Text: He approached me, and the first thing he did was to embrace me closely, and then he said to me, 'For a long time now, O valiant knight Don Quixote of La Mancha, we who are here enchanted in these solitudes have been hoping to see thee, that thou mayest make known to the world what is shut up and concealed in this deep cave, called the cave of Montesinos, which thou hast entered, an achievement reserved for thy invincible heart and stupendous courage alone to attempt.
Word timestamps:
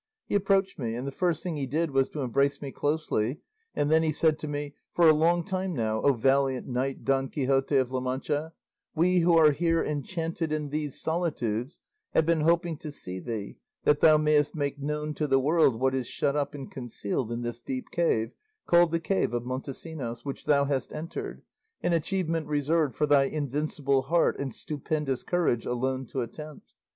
He 0.25 0.33
approached 0.33 0.79
me, 0.79 0.95
and 0.95 1.05
the 1.05 1.11
first 1.11 1.43
thing 1.43 1.57
he 1.57 1.67
did 1.67 1.91
was 1.91 2.09
to 2.09 2.21
embrace 2.21 2.59
me 2.59 2.71
closely, 2.71 3.37
and 3.75 3.91
then 3.91 4.01
he 4.01 4.11
said 4.11 4.39
to 4.39 4.47
me, 4.47 4.73
'For 4.93 5.07
a 5.07 5.13
long 5.13 5.43
time 5.43 5.75
now, 5.75 6.01
O 6.01 6.11
valiant 6.11 6.65
knight 6.65 7.05
Don 7.05 7.29
Quixote 7.29 7.77
of 7.77 7.91
La 7.91 7.99
Mancha, 7.99 8.51
we 8.95 9.19
who 9.19 9.37
are 9.37 9.51
here 9.51 9.83
enchanted 9.83 10.51
in 10.51 10.69
these 10.69 10.99
solitudes 10.99 11.77
have 12.15 12.25
been 12.25 12.41
hoping 12.41 12.77
to 12.77 12.91
see 12.91 13.19
thee, 13.19 13.57
that 13.83 13.99
thou 13.99 14.17
mayest 14.17 14.55
make 14.55 14.79
known 14.79 15.13
to 15.13 15.27
the 15.27 15.39
world 15.39 15.79
what 15.79 15.93
is 15.93 16.07
shut 16.07 16.35
up 16.35 16.55
and 16.55 16.71
concealed 16.71 17.31
in 17.31 17.43
this 17.43 17.59
deep 17.61 17.91
cave, 17.91 18.31
called 18.65 18.89
the 18.91 18.99
cave 18.99 19.35
of 19.35 19.45
Montesinos, 19.45 20.25
which 20.25 20.45
thou 20.45 20.65
hast 20.65 20.91
entered, 20.91 21.43
an 21.83 21.93
achievement 21.93 22.47
reserved 22.47 22.95
for 22.95 23.05
thy 23.05 23.25
invincible 23.25 24.01
heart 24.01 24.39
and 24.39 24.51
stupendous 24.51 25.21
courage 25.21 25.67
alone 25.67 26.07
to 26.07 26.21
attempt. 26.21 26.73